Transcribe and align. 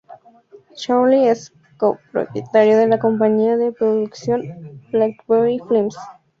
Charlie 0.75 1.27
es 1.29 1.53
co-propietario 1.77 2.75
de 2.79 2.87
la 2.87 2.97
compañía 2.97 3.55
de 3.55 3.71
producción 3.71 4.81
"Blackberry 4.91 5.59
Films". 5.69 5.95